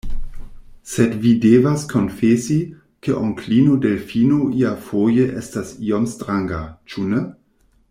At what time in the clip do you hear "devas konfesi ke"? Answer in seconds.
1.43-3.13